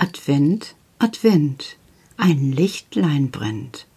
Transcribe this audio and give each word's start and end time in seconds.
Advent, 0.00 0.76
Advent, 1.00 1.76
ein 2.16 2.52
Lichtlein 2.52 3.32
brennt. 3.32 3.88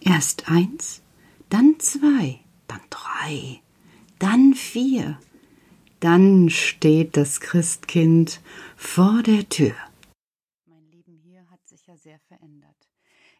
Erst 0.00 0.50
eins, 0.50 1.00
dann 1.48 1.76
zwei, 1.78 2.40
dann 2.66 2.80
drei, 2.90 3.60
dann 4.18 4.54
vier. 4.54 5.16
Dann 6.00 6.50
steht 6.50 7.16
das 7.16 7.40
Christkind 7.40 8.40
vor 8.76 9.22
der 9.22 9.48
Tür. 9.48 9.74
Mein 10.66 10.90
Leben 10.90 11.20
hier 11.22 11.48
hat 11.48 11.60
sich 11.68 11.86
ja 11.86 11.96
sehr 11.98 12.18
verändert. 12.26 12.74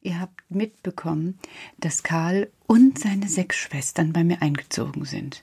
Ihr 0.00 0.20
habt 0.20 0.48
mitbekommen, 0.48 1.40
dass 1.78 2.04
Karl 2.04 2.48
und 2.68 2.96
seine 2.96 3.28
sechs 3.28 3.56
Schwestern 3.56 4.12
bei 4.12 4.22
mir 4.22 4.40
eingezogen 4.40 5.04
sind. 5.04 5.42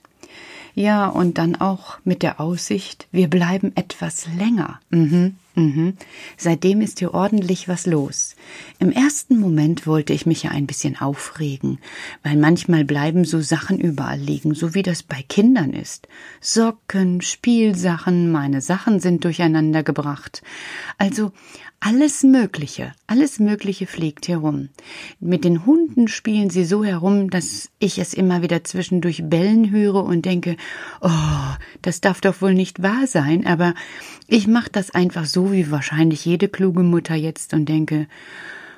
Ja, 0.74 1.06
und 1.08 1.36
dann 1.36 1.54
auch 1.54 1.98
mit 2.04 2.22
der 2.22 2.40
Aussicht, 2.40 3.08
wir 3.12 3.28
bleiben 3.28 3.72
etwas 3.76 4.26
länger. 4.38 4.80
Mhm, 4.88 5.36
mhm. 5.54 5.94
Seitdem 6.36 6.80
ist 6.80 6.98
hier 6.98 7.14
ordentlich 7.14 7.68
was 7.68 7.86
los. 7.86 8.36
Im 8.78 8.92
ersten 8.92 9.38
Moment 9.38 9.86
wollte 9.86 10.12
ich 10.12 10.26
mich 10.26 10.44
ja 10.44 10.50
ein 10.50 10.66
bisschen 10.66 11.00
aufregen, 11.00 11.78
weil 12.22 12.36
manchmal 12.36 12.84
bleiben 12.84 13.24
so 13.24 13.40
Sachen 13.40 13.78
überall 13.78 14.18
liegen, 14.18 14.54
so 14.54 14.74
wie 14.74 14.82
das 14.82 15.02
bei 15.02 15.22
Kindern 15.28 15.72
ist. 15.72 16.08
Socken, 16.40 17.20
Spielsachen, 17.20 18.30
meine 18.30 18.60
Sachen 18.60 19.00
sind 19.00 19.24
durcheinander 19.24 19.82
gebracht. 19.82 20.42
Also 20.98 21.32
alles 21.84 22.22
Mögliche, 22.22 22.92
alles 23.08 23.40
Mögliche 23.40 23.88
fliegt 23.88 24.28
herum. 24.28 24.68
Mit 25.18 25.42
den 25.42 25.66
Hunden 25.66 26.06
spielen 26.06 26.48
sie 26.48 26.64
so 26.64 26.84
herum, 26.84 27.28
dass 27.28 27.70
ich 27.80 27.98
es 27.98 28.14
immer 28.14 28.40
wieder 28.40 28.62
zwischendurch 28.62 29.22
bellen 29.24 29.72
höre 29.72 30.04
und 30.04 30.24
denke, 30.24 30.56
oh, 31.00 31.10
das 31.82 32.00
darf 32.00 32.20
doch 32.20 32.40
wohl 32.40 32.54
nicht 32.54 32.84
wahr 32.84 33.08
sein, 33.08 33.48
aber 33.48 33.74
ich 34.28 34.46
mache 34.46 34.70
das 34.70 34.92
einfach 34.92 35.24
so 35.26 35.41
wie 35.50 35.70
wahrscheinlich 35.70 36.24
jede 36.24 36.48
kluge 36.48 36.82
Mutter 36.82 37.14
jetzt 37.14 37.54
und 37.54 37.68
denke, 37.68 38.06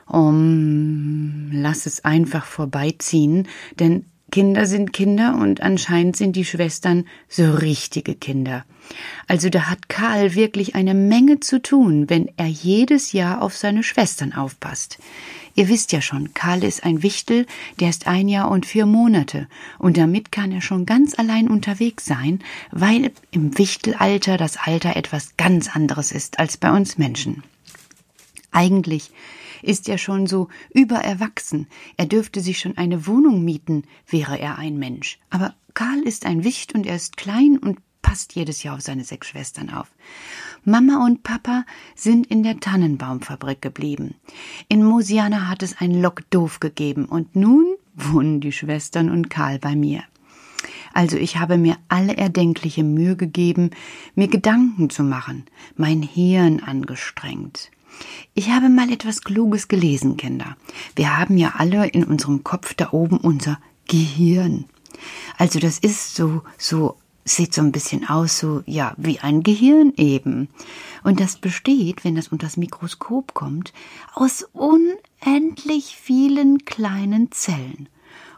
um, 0.06 1.50
lass 1.52 1.86
es 1.86 2.05
einfach 2.05 2.47
vorbeiziehen, 2.47 3.48
denn 3.78 4.06
Kinder 4.34 4.66
sind 4.66 4.92
Kinder 4.92 5.36
und 5.40 5.60
anscheinend 5.60 6.16
sind 6.16 6.34
die 6.34 6.44
Schwestern 6.44 7.06
so 7.28 7.52
richtige 7.52 8.16
Kinder. 8.16 8.64
Also 9.28 9.48
da 9.48 9.70
hat 9.70 9.88
Karl 9.88 10.34
wirklich 10.34 10.74
eine 10.74 10.92
Menge 10.92 11.38
zu 11.38 11.62
tun, 11.62 12.10
wenn 12.10 12.28
er 12.36 12.48
jedes 12.48 13.12
Jahr 13.12 13.42
auf 13.42 13.56
seine 13.56 13.84
Schwestern 13.84 14.32
aufpasst. 14.32 14.98
Ihr 15.54 15.68
wisst 15.68 15.92
ja 15.92 16.00
schon, 16.00 16.34
Karl 16.34 16.64
ist 16.64 16.82
ein 16.82 17.04
Wichtel, 17.04 17.46
der 17.78 17.91
ist 17.91 18.08
ein 18.08 18.26
Jahr 18.26 18.50
und 18.50 18.66
vier 18.66 18.86
Monate, 18.86 19.46
und 19.78 19.96
damit 19.98 20.32
kann 20.32 20.50
er 20.50 20.62
schon 20.62 20.84
ganz 20.84 21.16
allein 21.16 21.48
unterwegs 21.48 22.04
sein, 22.04 22.41
weil 22.72 23.12
im 23.30 23.56
Wichtelalter 23.56 24.36
das 24.36 24.56
Alter 24.56 24.96
etwas 24.96 25.36
ganz 25.36 25.76
anderes 25.76 26.10
ist 26.10 26.41
als 26.41 26.56
bei 26.56 26.72
uns 26.72 26.98
Menschen. 26.98 27.44
Eigentlich 28.50 29.12
ist 29.64 29.88
er 29.88 29.98
schon 29.98 30.26
so 30.26 30.48
übererwachsen. 30.72 31.66
Er 31.96 32.06
dürfte 32.06 32.40
sich 32.40 32.58
schon 32.58 32.76
eine 32.76 33.06
Wohnung 33.06 33.44
mieten, 33.44 33.84
wäre 34.06 34.38
er 34.38 34.58
ein 34.58 34.78
Mensch. 34.78 35.18
Aber 35.30 35.54
Karl 35.74 36.00
ist 36.00 36.26
ein 36.26 36.44
Wicht 36.44 36.74
und 36.74 36.86
er 36.86 36.96
ist 36.96 37.16
klein 37.16 37.58
und 37.58 37.78
passt 38.02 38.34
jedes 38.34 38.62
Jahr 38.62 38.76
auf 38.76 38.82
seine 38.82 39.02
sechs 39.02 39.28
Schwestern 39.28 39.70
auf. 39.70 39.90
Mama 40.64 41.04
und 41.04 41.22
Papa 41.22 41.64
sind 41.96 42.26
in 42.26 42.42
der 42.42 42.60
Tannenbaumfabrik 42.60 43.60
geblieben. 43.60 44.14
In 44.68 44.84
Mosiana 44.84 45.48
hat 45.48 45.62
es 45.62 45.80
ein 45.80 46.00
Lockdoof 46.00 46.60
gegeben 46.60 47.06
und 47.06 47.34
nun 47.34 47.66
wohnen 47.94 48.40
die 48.40 48.52
Schwestern 48.52 49.10
und 49.10 49.30
Karl 49.30 49.58
bei 49.58 49.74
mir. 49.74 50.04
Also 50.92 51.16
ich 51.16 51.38
habe 51.38 51.58
mir 51.58 51.76
alle 51.88 52.16
erdenkliche 52.16 52.84
Mühe 52.84 53.16
gegeben, 53.16 53.70
mir 54.14 54.28
Gedanken 54.28 54.90
zu 54.90 55.02
machen, 55.02 55.44
mein 55.76 56.02
Hirn 56.02 56.60
angestrengt. 56.60 57.70
Ich 58.34 58.50
habe 58.50 58.69
mal 58.69 58.91
etwas 58.91 59.23
Kluges 59.23 59.69
gelesen, 59.69 60.17
Kinder. 60.17 60.56
Wir 60.97 61.17
haben 61.17 61.37
ja 61.37 61.55
alle 61.56 61.87
in 61.88 62.05
unserem 62.05 62.44
Kopf 62.44 62.75
da 62.75 62.93
oben 62.93 63.19
unser 63.19 63.59
Gehirn. 63.87 64.65
Also 65.38 65.59
das 65.59 65.78
ist 65.78 66.15
so, 66.15 66.43
so, 66.59 66.97
sieht 67.25 67.54
so 67.54 67.62
ein 67.62 67.72
bisschen 67.72 68.09
aus, 68.09 68.38
so, 68.38 68.62
ja, 68.66 68.94
wie 68.97 69.21
ein 69.21 69.43
Gehirn 69.43 69.93
eben. 69.97 70.49
Und 71.03 71.21
das 71.21 71.37
besteht, 71.37 72.04
wenn 72.04 72.15
das 72.15 72.28
unter 72.28 72.47
das 72.47 72.56
Mikroskop 72.56 73.34
kommt, 73.34 73.72
aus 74.15 74.47
unendlich 74.53 75.97
vielen 76.00 76.65
kleinen 76.65 77.33
Zellen. 77.33 77.88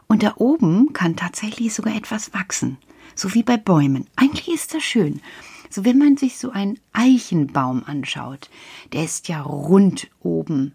Und 0.07 0.23
da 0.23 0.33
oben 0.37 0.93
kann 0.93 1.15
tatsächlich 1.15 1.73
sogar 1.73 1.95
etwas 1.95 2.33
wachsen. 2.33 2.77
So 3.15 3.33
wie 3.33 3.43
bei 3.43 3.57
Bäumen. 3.57 4.05
Eigentlich 4.15 4.47
ist 4.47 4.73
das 4.73 4.83
schön. 4.83 5.21
So 5.69 5.85
wenn 5.85 5.97
man 5.97 6.17
sich 6.17 6.37
so 6.37 6.51
einen 6.51 6.79
Eichenbaum 6.93 7.83
anschaut, 7.85 8.49
der 8.93 9.03
ist 9.03 9.27
ja 9.27 9.41
rund 9.41 10.07
oben 10.21 10.73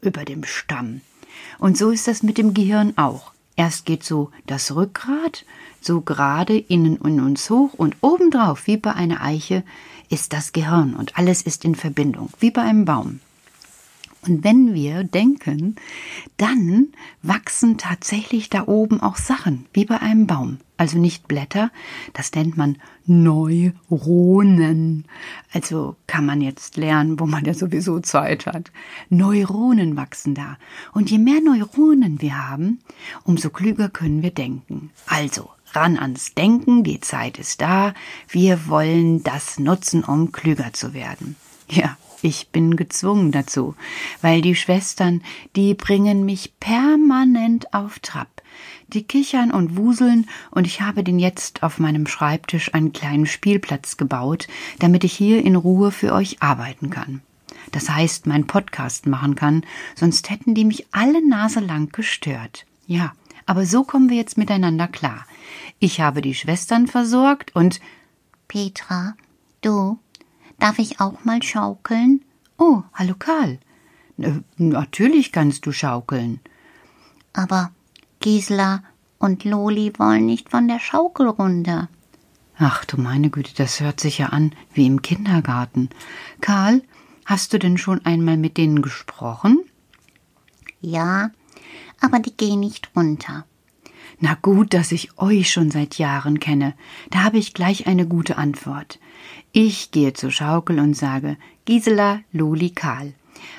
über 0.00 0.24
dem 0.24 0.44
Stamm. 0.44 1.00
Und 1.58 1.76
so 1.76 1.90
ist 1.90 2.06
das 2.06 2.22
mit 2.22 2.38
dem 2.38 2.54
Gehirn 2.54 2.94
auch. 2.96 3.32
Erst 3.56 3.86
geht 3.86 4.02
so 4.02 4.30
das 4.46 4.74
Rückgrat 4.74 5.44
so 5.80 6.00
gerade 6.00 6.56
innen 6.56 6.96
in 6.96 7.20
uns 7.20 7.50
hoch 7.50 7.74
und 7.74 7.96
obendrauf, 8.00 8.66
wie 8.66 8.76
bei 8.76 8.94
einer 8.94 9.22
Eiche, 9.22 9.62
ist 10.08 10.32
das 10.32 10.52
Gehirn 10.52 10.94
und 10.94 11.18
alles 11.18 11.42
ist 11.42 11.64
in 11.64 11.74
Verbindung, 11.74 12.30
wie 12.40 12.50
bei 12.50 12.62
einem 12.62 12.84
Baum. 12.84 13.20
Und 14.26 14.42
wenn 14.42 14.72
wir 14.72 15.04
denken, 15.04 15.76
dann 16.38 16.88
wachsen 17.22 17.76
tatsächlich 17.76 18.48
da 18.48 18.66
oben 18.66 19.00
auch 19.00 19.16
Sachen, 19.16 19.66
wie 19.72 19.84
bei 19.84 20.00
einem 20.00 20.26
Baum. 20.26 20.58
Also 20.76 20.98
nicht 20.98 21.28
Blätter, 21.28 21.70
das 22.14 22.32
nennt 22.32 22.56
man 22.56 22.78
Neuronen. 23.06 23.74
Also 25.52 25.94
kann 26.06 26.26
man 26.26 26.40
jetzt 26.40 26.76
lernen, 26.76 27.20
wo 27.20 27.26
man 27.26 27.44
ja 27.44 27.54
sowieso 27.54 28.00
Zeit 28.00 28.46
hat. 28.46 28.72
Neuronen 29.08 29.96
wachsen 29.96 30.34
da. 30.34 30.56
Und 30.92 31.10
je 31.10 31.18
mehr 31.18 31.40
Neuronen 31.40 32.20
wir 32.20 32.48
haben, 32.48 32.80
umso 33.24 33.50
klüger 33.50 33.88
können 33.88 34.22
wir 34.22 34.32
denken. 34.32 34.90
Also 35.06 35.50
ran 35.74 35.98
ans 35.98 36.34
Denken, 36.34 36.82
die 36.82 37.00
Zeit 37.00 37.38
ist 37.38 37.60
da, 37.60 37.94
wir 38.28 38.66
wollen 38.68 39.22
das 39.22 39.58
nutzen, 39.58 40.02
um 40.02 40.32
klüger 40.32 40.72
zu 40.72 40.94
werden. 40.94 41.36
Ja, 41.68 41.96
ich 42.24 42.48
bin 42.48 42.76
gezwungen 42.76 43.32
dazu, 43.32 43.74
weil 44.22 44.40
die 44.40 44.56
Schwestern, 44.56 45.22
die 45.56 45.74
bringen 45.74 46.24
mich 46.24 46.58
permanent 46.58 47.74
auf 47.74 47.98
Trab. 47.98 48.42
Die 48.88 49.02
kichern 49.02 49.50
und 49.50 49.76
wuseln, 49.76 50.26
und 50.50 50.66
ich 50.66 50.80
habe 50.80 51.04
den 51.04 51.18
jetzt 51.18 51.62
auf 51.62 51.78
meinem 51.78 52.06
Schreibtisch 52.06 52.72
einen 52.72 52.94
kleinen 52.94 53.26
Spielplatz 53.26 53.98
gebaut, 53.98 54.48
damit 54.78 55.04
ich 55.04 55.12
hier 55.12 55.44
in 55.44 55.54
Ruhe 55.54 55.90
für 55.90 56.14
euch 56.14 56.42
arbeiten 56.42 56.88
kann. 56.88 57.20
Das 57.72 57.90
heißt, 57.90 58.26
mein 58.26 58.46
Podcast 58.46 59.06
machen 59.06 59.34
kann, 59.34 59.62
sonst 59.94 60.30
hätten 60.30 60.54
die 60.54 60.64
mich 60.64 60.86
alle 60.92 61.26
Nase 61.26 61.60
lang 61.60 61.90
gestört. 61.92 62.64
Ja, 62.86 63.12
aber 63.44 63.66
so 63.66 63.84
kommen 63.84 64.08
wir 64.08 64.16
jetzt 64.16 64.38
miteinander 64.38 64.88
klar. 64.88 65.26
Ich 65.78 66.00
habe 66.00 66.22
die 66.22 66.34
Schwestern 66.34 66.86
versorgt 66.86 67.54
und 67.54 67.80
Petra, 68.48 69.14
du, 69.60 69.98
Darf 70.64 70.78
ich 70.78 70.98
auch 70.98 71.26
mal 71.26 71.42
schaukeln? 71.42 72.24
Oh, 72.56 72.84
hallo 72.94 73.14
Karl. 73.18 73.58
Natürlich 74.56 75.30
kannst 75.30 75.66
du 75.66 75.72
schaukeln. 75.72 76.40
Aber 77.34 77.70
Gisela 78.20 78.82
und 79.18 79.44
Loli 79.44 79.92
wollen 79.98 80.24
nicht 80.24 80.48
von 80.48 80.66
der 80.66 80.80
Schaukel 80.80 81.28
runter. 81.28 81.90
Ach 82.56 82.86
du 82.86 82.98
meine 82.98 83.28
Güte, 83.28 83.52
das 83.54 83.80
hört 83.80 84.00
sich 84.00 84.16
ja 84.16 84.28
an 84.28 84.54
wie 84.72 84.86
im 84.86 85.02
Kindergarten. 85.02 85.90
Karl, 86.40 86.80
hast 87.26 87.52
du 87.52 87.58
denn 87.58 87.76
schon 87.76 88.02
einmal 88.06 88.38
mit 88.38 88.56
denen 88.56 88.80
gesprochen? 88.80 89.58
Ja, 90.80 91.30
aber 92.00 92.20
die 92.20 92.34
gehen 92.34 92.60
nicht 92.60 92.90
runter. 92.96 93.44
Na 94.18 94.32
gut, 94.40 94.72
dass 94.72 94.92
ich 94.92 95.18
euch 95.18 95.52
schon 95.52 95.70
seit 95.70 95.98
Jahren 95.98 96.40
kenne. 96.40 96.72
Da 97.10 97.22
habe 97.22 97.36
ich 97.36 97.52
gleich 97.52 97.86
eine 97.86 98.06
gute 98.06 98.38
Antwort. 98.38 98.98
Ich 99.52 99.90
gehe 99.90 100.12
zur 100.12 100.30
Schaukel 100.30 100.78
und 100.80 100.94
sage 100.94 101.36
Gisela, 101.64 102.20
Luli, 102.32 102.70
Karl. 102.70 103.14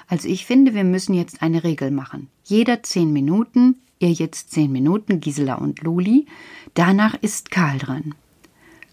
Also 0.08 0.28
ich 0.28 0.46
finde, 0.46 0.74
wir 0.74 0.84
müssen 0.84 1.14
jetzt 1.14 1.42
eine 1.42 1.64
Regel 1.64 1.92
machen. 1.92 2.30
Jeder 2.44 2.84
zehn 2.84 3.12
Minuten, 3.12 3.76
ihr 4.00 4.12
jetzt 4.12 4.52
zehn 4.52 4.72
Minuten, 4.72 5.20
Gisela 5.20 5.56
und 5.56 5.82
Luli. 5.82 6.28
Danach 6.74 7.16
ist 7.16 7.52
Karl 7.52 7.78
dran. 7.78 8.16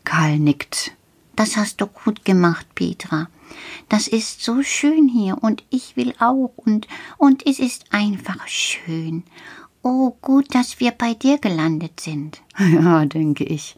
Karl 0.05 0.39
nickt. 0.39 0.93
Das 1.37 1.57
hast 1.57 1.81
du 1.81 1.87
gut 1.87 2.25
gemacht, 2.25 2.67
Petra. 2.75 3.29
Das 3.89 4.09
ist 4.09 4.43
so 4.43 4.63
schön 4.63 5.09
hier 5.09 5.43
und 5.43 5.65
ich 5.71 5.97
will 5.97 6.15
auch 6.19 6.53
und 6.57 6.89
und 7.19 7.47
es 7.47 7.59
ist 7.59 7.87
einfach 7.91 8.47
schön. 8.49 9.25
Oh, 9.83 10.17
gut, 10.21 10.55
dass 10.55 10.79
wir 10.79 10.93
bei 10.93 11.15
dir 11.15 11.39
gelandet 11.39 12.01
sind. 12.01 12.41
Ja, 12.59 13.05
denke 13.05 13.45
ich. 13.45 13.77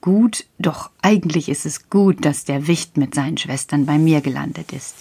Gut, 0.00 0.44
doch 0.58 0.90
eigentlich 1.00 1.48
ist 1.48 1.64
es 1.66 1.88
gut, 1.88 2.24
dass 2.24 2.44
der 2.44 2.66
Wicht 2.66 2.96
mit 2.96 3.14
seinen 3.14 3.38
Schwestern 3.38 3.86
bei 3.86 3.98
mir 3.98 4.20
gelandet 4.20 4.72
ist. 4.72 4.94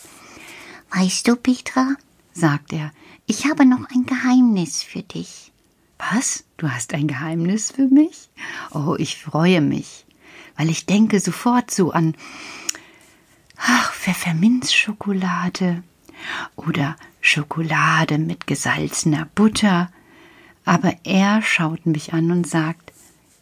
Weißt 0.93 1.27
du, 1.27 1.35
Petra, 1.35 1.95
sagt 2.33 2.71
er, 2.71 2.91
ich 3.25 3.45
habe 3.45 3.65
noch 3.65 3.89
ein 3.89 4.05
Geheimnis 4.05 4.81
für 4.83 5.01
dich. 5.03 5.51
Was? 5.97 6.43
Du 6.57 6.69
hast 6.69 6.93
ein 6.93 7.07
Geheimnis 7.07 7.71
für 7.71 7.87
mich? 7.87 8.29
Oh, 8.71 8.95
ich 8.97 9.17
freue 9.17 9.61
mich, 9.61 10.05
weil 10.55 10.69
ich 10.69 10.85
denke 10.85 11.19
sofort 11.19 11.71
so 11.71 11.91
an 11.91 12.15
ach, 13.57 13.93
Pfefferminzschokolade 13.93 15.83
oder 16.55 16.95
Schokolade 17.21 18.17
mit 18.17 18.47
gesalzener 18.47 19.27
Butter. 19.35 19.89
Aber 20.65 20.95
er 21.03 21.41
schaut 21.41 21.85
mich 21.85 22.13
an 22.13 22.31
und 22.31 22.47
sagt, 22.47 22.91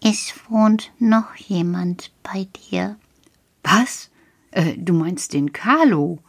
es 0.02 0.34
wohnt 0.50 0.92
noch 1.00 1.36
jemand 1.36 2.12
bei 2.22 2.48
dir. 2.70 2.98
Was? 3.64 4.10
Äh, 4.52 4.78
du 4.78 4.94
meinst 4.94 5.34
den 5.34 5.54
Carlo? 5.54 6.20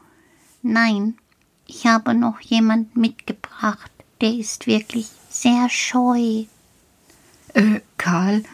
Nein, 0.62 1.18
ich 1.66 1.86
habe 1.86 2.14
noch 2.14 2.40
jemand 2.40 2.96
mitgebracht, 2.96 3.90
der 4.20 4.32
ist 4.32 4.66
wirklich 4.66 5.10
sehr 5.28 5.68
scheu. 5.68 6.44
Äh, 7.54 7.80
Karl, 7.98 8.44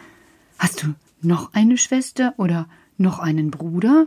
hast 0.58 0.82
du 0.82 0.94
noch 1.20 1.52
eine 1.52 1.76
Schwester 1.76 2.34
oder 2.38 2.68
noch 2.96 3.18
einen 3.18 3.50
Bruder? 3.50 4.06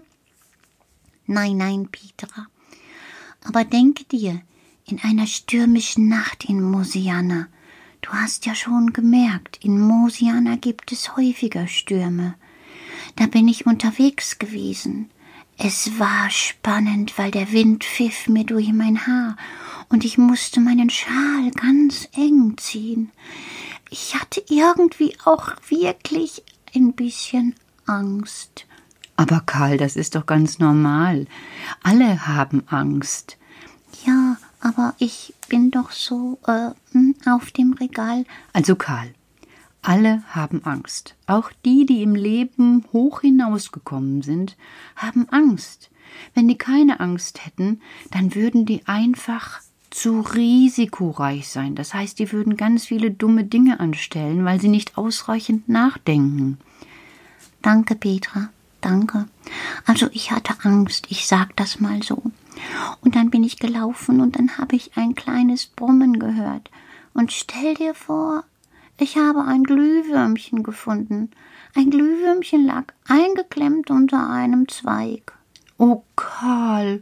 Nein, 1.28 1.58
nein, 1.58 1.88
Petra. 1.90 2.48
Aber 3.44 3.64
denke 3.64 4.04
dir, 4.06 4.42
in 4.86 5.00
einer 5.02 5.28
stürmischen 5.28 6.08
Nacht 6.10 6.46
in 6.46 6.62
Mosiana, 6.62 7.48
du 8.04 8.12
hast 8.12 8.46
ja 8.46 8.54
schon 8.54 8.94
gemerkt, 8.94 9.60
in 9.64 9.80
Mosiana 9.80 10.56
gibt 10.56 10.92
es 10.92 11.18
häufiger 11.18 11.68
Stürme. 11.68 12.36
Da 13.16 13.28
bin 13.28 13.48
ich 13.48 13.66
unterwegs 13.66 14.38
gewesen. 14.40 15.10
Es 15.58 16.00
war 16.00 16.30
spannend, 16.30 17.18
weil 17.18 17.32
der 17.32 17.52
Wind 17.52 17.84
pfiff 17.84 18.28
mir 18.28 18.44
durch 18.44 18.72
mein 18.74 19.06
Haar 19.08 19.38
und 19.90 20.04
ich 20.04 20.18
musste 20.18 20.60
meinen 20.60 20.90
Schal 20.90 21.52
ganz 21.52 22.10
eng 22.16 22.56
ziehen. 22.58 23.12
Ich 23.90 24.16
hatte 24.16 24.44
irgendwie 24.50 25.16
auch 25.26 25.52
wirklich 25.70 26.44
ein 26.76 26.94
bisschen 26.94 27.56
Angst. 27.86 28.66
Aber 29.16 29.42
Karl, 29.46 29.78
das 29.78 29.96
ist 29.96 30.16
doch 30.16 30.26
ganz 30.26 30.58
normal. 30.58 31.28
Alle 31.84 32.26
haben 32.26 32.64
Angst. 32.68 33.38
Ja, 34.06 34.38
aber 34.64 34.96
ich 34.98 35.34
bin 35.50 35.72
doch 35.72 35.92
so 35.92 36.40
äh, 36.48 36.70
hm, 36.94 37.16
auf 37.26 37.52
dem 37.52 37.74
Regal. 37.74 38.26
Also 38.54 38.76
Karl, 38.76 39.14
alle 39.82 40.24
haben 40.30 40.64
Angst. 40.64 41.16
Auch 41.28 41.52
die, 41.66 41.86
die 41.86 42.02
im 42.02 42.16
Leben 42.16 42.86
hoch 42.94 43.22
hinausgekommen 43.22 44.22
sind, 44.22 44.56
haben 44.96 45.28
Angst. 45.30 45.92
Wenn 46.34 46.48
die 46.48 46.58
keine 46.58 47.02
Angst 47.02 47.46
hätten, 47.46 47.82
dann 48.12 48.36
würden 48.36 48.66
die 48.66 48.88
einfach 48.88 49.60
zu 49.90 50.22
risikoreich 50.22 51.50
sein. 51.50 51.76
Das 51.76 51.94
heißt, 51.94 52.18
die 52.18 52.32
würden 52.32 52.56
ganz 52.56 52.86
viele 52.86 53.12
dumme 53.12 53.44
Dinge 53.44 53.82
anstellen, 53.82 54.46
weil 54.46 54.62
sie 54.62 54.70
nicht 54.70 54.98
ausreichend 54.98 55.68
nachdenken. 55.68 56.58
Danke, 57.62 57.96
Petra, 57.96 58.50
danke. 58.80 59.28
Also 59.86 60.08
ich 60.14 60.32
hatte 60.32 60.54
Angst, 60.64 61.08
ich 61.10 61.28
sag 61.28 61.56
das 61.58 61.82
mal 61.82 62.02
so. 62.02 62.24
Und 63.02 63.16
dann 63.16 63.30
bin 63.30 63.44
ich 63.44 63.60
gelaufen 63.60 64.22
und 64.22 64.38
dann 64.38 64.58
habe 64.58 64.76
ich 64.76 64.98
ein 64.98 65.16
kleines 65.16 65.66
Brummen 65.68 66.20
gehört. 66.20 66.70
Und 67.14 67.32
stell 67.32 67.76
dir 67.76 67.94
vor, 67.94 68.44
ich 68.98 69.18
habe 69.18 69.44
ein 69.44 69.64
Glühwürmchen 69.64 70.64
gefunden. 70.64 71.32
Ein 71.76 71.90
Glühwürmchen 71.90 72.66
lag 72.66 72.86
eingeklemmt 73.08 73.90
unter 73.90 74.30
einem 74.30 74.68
Zweig. 74.68 75.34
Oh, 75.78 76.04
Karl, 76.16 77.02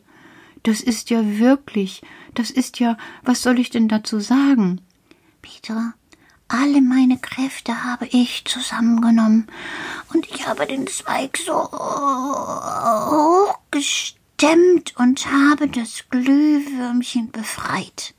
das 0.63 0.81
ist 0.81 1.09
ja 1.09 1.37
wirklich, 1.37 2.01
das 2.33 2.51
ist 2.51 2.79
ja, 2.79 2.97
was 3.23 3.41
soll 3.41 3.59
ich 3.59 3.69
denn 3.69 3.87
dazu 3.87 4.19
sagen? 4.19 4.81
Peter, 5.41 5.93
alle 6.47 6.81
meine 6.81 7.17
Kräfte 7.17 7.83
habe 7.83 8.07
ich 8.07 8.43
zusammengenommen 8.45 9.47
und 10.13 10.29
ich 10.29 10.47
habe 10.47 10.65
den 10.67 10.87
Zweig 10.87 11.37
so 11.37 11.69
hochgestemmt 14.41 14.95
und 14.97 15.31
habe 15.31 15.67
das 15.67 16.05
Glühwürmchen 16.09 17.31
befreit. 17.31 18.13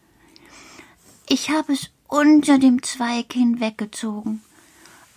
Ich 1.29 1.51
habe 1.51 1.73
es 1.73 1.91
unter 2.07 2.59
dem 2.59 2.83
Zweig 2.83 3.33
hinweggezogen, 3.33 4.43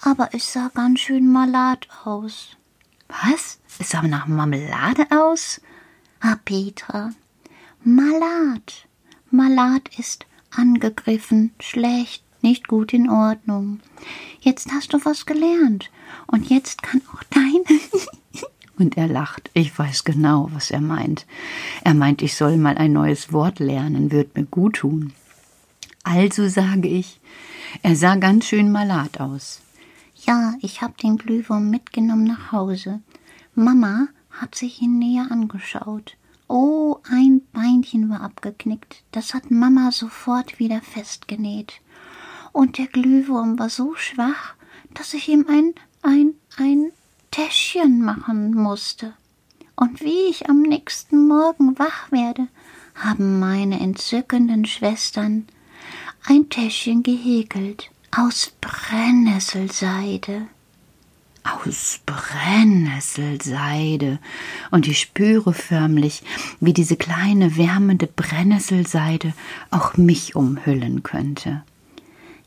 aber 0.02 0.30
es 0.34 0.54
sah 0.54 0.72
ganz 0.74 1.02
schön 1.02 1.32
malat 1.32 1.88
aus. 2.06 2.50
Was? 3.08 3.60
Es 3.78 3.90
sah 3.90 4.02
nach 4.02 4.28
Marmelade 4.28 5.06
aus? 5.12 5.62
Ah, 6.22 6.38
Petra, 6.44 7.12
Malat. 7.84 8.88
Malat 9.30 9.90
ist 10.00 10.26
angegriffen, 10.50 11.54
schlecht, 11.60 12.24
nicht 12.42 12.68
gut 12.68 12.94
in 12.94 13.10
Ordnung. 13.10 13.80
Jetzt 14.40 14.72
hast 14.72 14.94
du 14.94 15.04
was 15.06 15.26
gelernt. 15.26 15.92
Und 16.28 16.50
jetzt 16.50 16.82
kann 16.82 17.02
auch 17.14 17.24
dein. 17.30 17.64
Und 18.78 18.98
er 18.98 19.08
lacht. 19.08 19.50
Ich 19.54 19.78
weiß 19.78 20.04
genau, 20.04 20.50
was 20.54 20.72
er 20.72 20.82
meint. 20.82 21.26
Er 21.84 21.94
meint, 21.94 22.22
ich 22.22 22.36
soll 22.36 22.58
mal 22.58 22.78
ein 22.78 22.94
neues 22.94 23.32
Wort 23.32 23.60
lernen, 23.60 24.12
wird 24.12 24.36
mir 24.36 24.46
gut 24.46 24.78
tun. 24.78 25.14
Also 26.04 26.48
sage 26.48 26.88
ich, 26.88 27.20
er 27.82 27.96
sah 27.96 28.16
ganz 28.16 28.46
schön 28.46 28.72
malat 28.72 29.20
aus. 29.20 29.62
Ja, 30.28 30.54
ich 30.62 30.82
hab 30.82 30.98
den 30.98 31.18
Glühwurm 31.18 31.70
mitgenommen 31.70 32.26
nach 32.26 32.52
Hause. 32.52 33.02
Mama 33.54 34.08
hat 34.30 34.56
sich 34.56 34.82
ihn 34.82 35.00
näher 35.00 35.28
angeschaut. 35.32 36.18
Oh, 36.48 36.98
ein 37.10 37.42
Beinchen 37.54 38.10
war 38.10 38.22
abgeknickt. 38.22 39.04
Das 39.12 39.34
hat 39.34 39.50
Mama 39.50 39.92
sofort 39.92 40.60
wieder 40.60 40.82
festgenäht. 40.82 41.82
Und 42.52 42.78
der 42.78 42.88
Glühwurm 42.88 43.58
war 43.58 43.70
so 43.70 43.96
schwach, 43.96 44.54
dass 44.94 45.14
ich 45.14 45.28
ihm 45.28 45.46
ein, 45.50 45.74
ein, 46.04 46.34
ein 46.58 46.92
Täschchen 47.36 48.02
machen 48.02 48.56
musste. 48.56 49.14
Und 49.76 50.00
wie 50.00 50.30
ich 50.30 50.50
am 50.50 50.62
nächsten 50.62 51.28
Morgen 51.28 51.78
wach 51.78 52.10
werde, 52.10 52.48
haben 52.96 53.40
meine 53.40 53.82
entzückenden 53.82 54.64
Schwestern 54.64 55.46
ein 56.26 56.50
Täschchen 56.50 57.04
gehäkelt 57.04 57.92
aus 58.16 58.54
Brennnesselseide 58.62 60.48
aus 61.44 62.00
Brennnesselseide, 62.06 64.20
und 64.72 64.88
ich 64.88 65.02
spüre 65.02 65.54
förmlich, 65.54 66.24
wie 66.62 66.72
diese 66.74 66.96
kleine 66.96 67.58
wärmende 67.58 68.08
Brennnesselseide 68.08 69.34
auch 69.72 69.98
mich 69.98 70.36
umhüllen 70.36 71.04
könnte. 71.04 71.64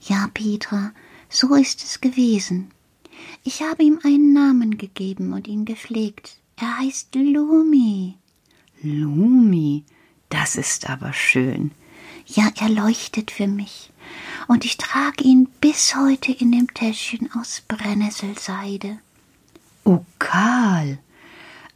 Ja, 0.00 0.30
Petra, 0.34 0.92
so 1.28 1.54
ist 1.54 1.84
es 1.84 2.00
gewesen. 2.00 2.72
Ich 3.44 3.62
habe 3.62 3.82
ihm 3.82 4.00
einen 4.04 4.32
Namen 4.32 4.78
gegeben 4.78 5.32
und 5.32 5.48
ihn 5.48 5.64
gepflegt. 5.64 6.36
Er 6.56 6.78
heißt 6.78 7.14
Lumi. 7.14 8.14
Lumi, 8.82 9.84
das 10.28 10.56
ist 10.56 10.88
aber 10.88 11.12
schön. 11.12 11.70
Ja, 12.26 12.50
er 12.58 12.68
leuchtet 12.68 13.30
für 13.30 13.46
mich 13.46 13.90
und 14.46 14.64
ich 14.64 14.76
trage 14.76 15.24
ihn 15.24 15.48
bis 15.60 15.94
heute 15.96 16.32
in 16.32 16.52
dem 16.52 16.72
Täschchen 16.74 17.30
aus 17.32 17.62
Brennnesselseide. 17.68 18.98
Oh, 19.84 20.04
Karl. 20.18 20.98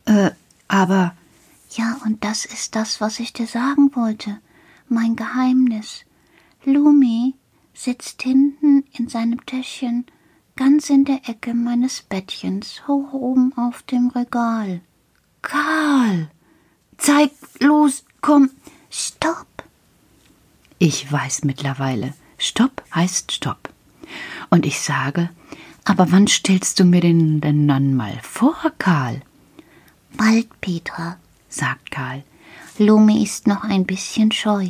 Äh, 0.05 0.31
aber. 0.69 1.15
Ja, 1.71 1.99
und 2.05 2.25
das 2.25 2.45
ist 2.45 2.75
das, 2.77 3.01
was 3.01 3.21
ich 3.21 3.33
dir 3.33 3.47
sagen 3.47 3.95
wollte. 3.95 4.39
Mein 4.89 5.17
Geheimnis. 5.17 6.05
Lumi 6.65 7.35
sitzt 7.75 8.23
hinten 8.23 8.85
in 8.93 9.09
seinem 9.09 9.45
Täschchen, 9.47 10.07
ganz 10.57 10.91
in 10.91 11.05
der 11.05 11.21
Ecke 11.29 11.55
meines 11.55 12.03
Bettchens, 12.03 12.83
hoch 12.87 13.13
oben 13.13 13.53
auf 13.57 13.83
dem 13.83 14.09
Regal. 14.09 14.81
Karl! 15.43 16.31
Zeig 16.99 17.31
los, 17.61 18.05
komm! 18.21 18.51
Stopp! 18.91 19.47
Ich 20.79 21.11
weiß 21.11 21.45
mittlerweile, 21.45 22.15
Stopp 22.39 22.83
heißt 22.95 23.33
Stopp. 23.33 23.71
Und 24.51 24.67
ich 24.67 24.81
sage, 24.81 25.31
aber 25.85 26.13
wann 26.13 26.27
stellst 26.27 26.79
du 26.79 26.85
mir 26.85 27.01
den 27.01 27.41
denn 27.41 27.67
dann 27.67 27.95
mal 27.95 28.19
vor, 28.23 28.57
Karl? 28.79 29.23
Bald, 30.17 30.61
Petra, 30.61 31.17
sagt 31.49 31.91
Karl. 31.91 32.23
Lumi 32.79 33.23
ist 33.23 33.47
noch 33.47 33.65
ein 33.65 33.85
bisschen 33.85 34.33
scheu. 34.33 34.69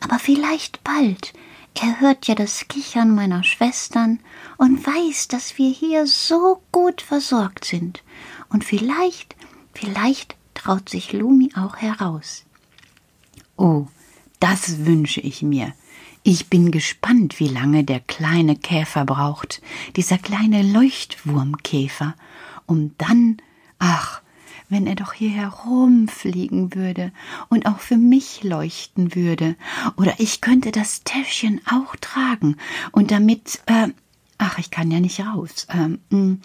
Aber 0.00 0.18
vielleicht 0.18 0.84
bald. 0.84 1.32
Er 1.78 2.00
hört 2.00 2.26
ja 2.26 2.34
das 2.34 2.68
Kichern 2.68 3.14
meiner 3.14 3.44
Schwestern 3.44 4.20
und 4.56 4.86
weiß, 4.86 5.28
dass 5.28 5.58
wir 5.58 5.70
hier 5.70 6.06
so 6.06 6.62
gut 6.72 7.02
versorgt 7.02 7.66
sind. 7.66 8.02
Und 8.48 8.64
vielleicht, 8.64 9.36
vielleicht 9.74 10.36
traut 10.54 10.88
sich 10.88 11.12
Lumi 11.12 11.52
auch 11.54 11.76
heraus. 11.76 12.44
Oh, 13.58 13.86
das 14.40 14.86
wünsche 14.86 15.20
ich 15.20 15.42
mir. 15.42 15.74
Ich 16.22 16.48
bin 16.48 16.70
gespannt, 16.70 17.38
wie 17.40 17.48
lange 17.48 17.84
der 17.84 18.00
kleine 18.00 18.56
Käfer 18.56 19.04
braucht, 19.04 19.60
dieser 19.96 20.16
kleine 20.16 20.62
Leuchtwurmkäfer, 20.62 22.14
um 22.64 22.94
dann, 22.96 23.36
ach, 23.78 24.22
wenn 24.68 24.86
er 24.86 24.94
doch 24.94 25.12
hier 25.12 25.30
herumfliegen 25.30 26.74
würde 26.74 27.12
und 27.48 27.66
auch 27.66 27.80
für 27.80 27.96
mich 27.96 28.42
leuchten 28.42 29.14
würde, 29.14 29.56
oder 29.96 30.14
ich 30.18 30.40
könnte 30.40 30.72
das 30.72 31.04
Täschchen 31.04 31.60
auch 31.70 31.96
tragen 31.96 32.56
und 32.92 33.10
damit, 33.10 33.60
äh, 33.66 33.88
ach, 34.38 34.58
ich 34.58 34.70
kann 34.70 34.90
ja 34.90 35.00
nicht 35.00 35.20
raus, 35.20 35.66
äh, 35.68 36.36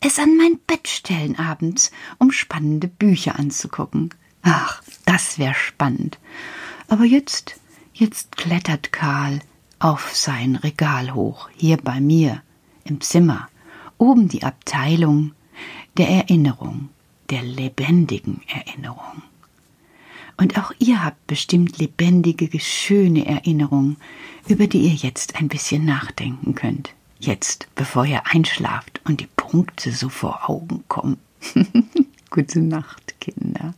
es 0.00 0.18
an 0.18 0.36
mein 0.36 0.58
Bett 0.66 0.88
stellen 0.88 1.38
abends, 1.38 1.90
um 2.18 2.32
spannende 2.32 2.88
Bücher 2.88 3.38
anzugucken. 3.38 4.10
Ach, 4.42 4.82
das 5.04 5.38
wäre 5.38 5.54
spannend. 5.54 6.18
Aber 6.88 7.04
jetzt, 7.04 7.60
jetzt 7.92 8.36
klettert 8.36 8.92
Karl 8.92 9.40
auf 9.78 10.14
sein 10.14 10.56
Regal 10.56 11.14
hoch, 11.14 11.50
hier 11.54 11.76
bei 11.76 12.00
mir 12.00 12.42
im 12.84 13.00
Zimmer, 13.00 13.48
oben 13.98 14.28
die 14.28 14.42
Abteilung 14.42 15.32
der 15.96 16.08
Erinnerung, 16.08 16.88
der 17.30 17.42
lebendigen 17.42 18.42
Erinnerung. 18.48 19.22
Und 20.36 20.58
auch 20.58 20.72
ihr 20.78 21.04
habt 21.04 21.26
bestimmt 21.26 21.78
lebendige, 21.78 22.48
schöne 22.58 23.26
Erinnerungen, 23.26 23.98
über 24.48 24.66
die 24.66 24.80
ihr 24.80 24.94
jetzt 24.94 25.36
ein 25.36 25.48
bisschen 25.48 25.84
nachdenken 25.84 26.54
könnt. 26.54 26.94
Jetzt, 27.18 27.68
bevor 27.74 28.06
ihr 28.06 28.22
einschlaft 28.26 29.00
und 29.04 29.20
die 29.20 29.28
Punkte 29.36 29.92
so 29.92 30.08
vor 30.08 30.48
Augen 30.48 30.84
kommen. 30.88 31.18
Gute 32.30 32.60
Nacht, 32.60 33.20
Kinder. 33.20 33.74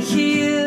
Gleich 0.00 0.57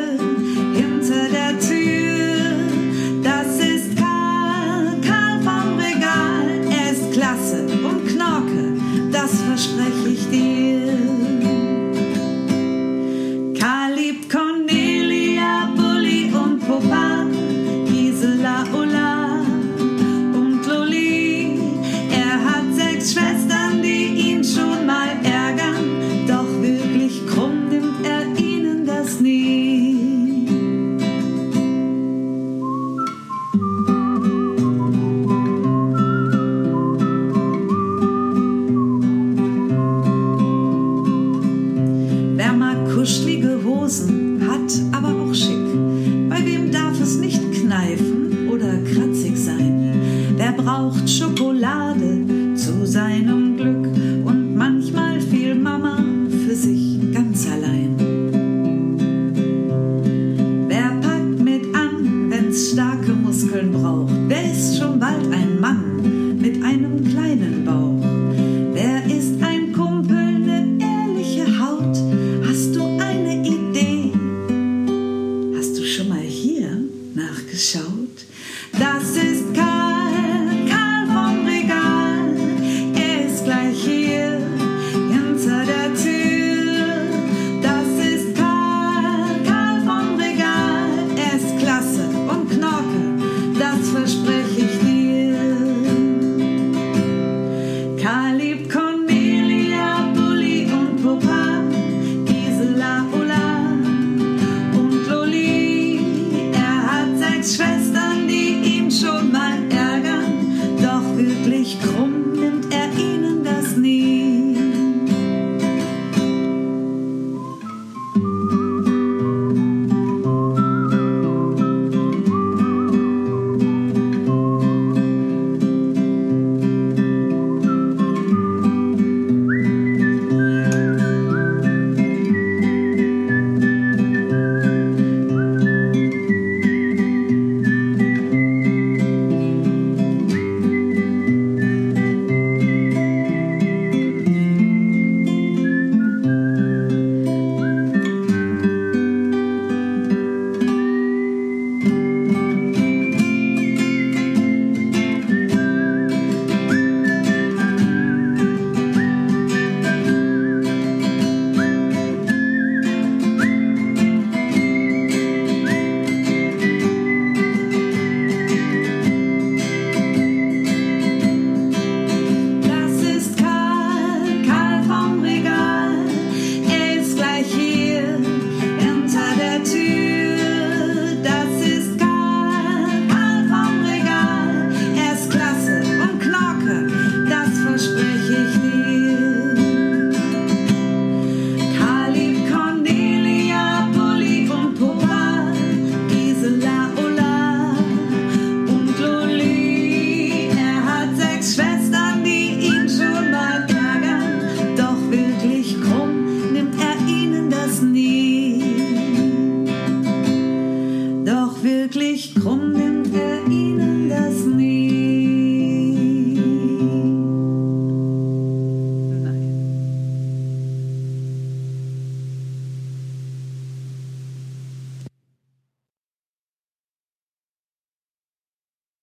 hier 56.70 57.00
hinter 57.00 57.58
der 57.62 57.91